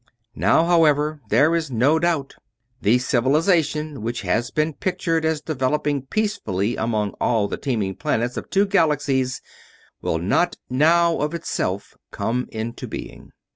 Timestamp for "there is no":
1.29-1.99